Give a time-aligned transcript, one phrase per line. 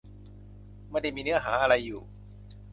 [0.89, 2.01] ไม่ได้มีเนื้อหาอะไรอยู่